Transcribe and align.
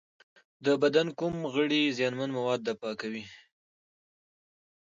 د 0.65 0.67
بدن 0.81 1.07
کوم 1.19 1.35
غړي 1.53 1.81
زیانمن 1.97 2.29
مواد 2.37 2.59
دفع 2.67 2.91
کوي؟ 3.01 3.23